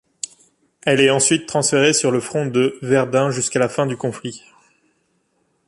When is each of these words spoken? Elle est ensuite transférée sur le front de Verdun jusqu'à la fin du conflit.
Elle 0.81 0.99
est 0.99 1.11
ensuite 1.11 1.45
transférée 1.47 1.93
sur 1.93 2.09
le 2.09 2.19
front 2.19 2.47
de 2.47 2.79
Verdun 2.81 3.29
jusqu'à 3.29 3.59
la 3.59 3.69
fin 3.69 3.85
du 3.85 3.95
conflit. 3.97 4.41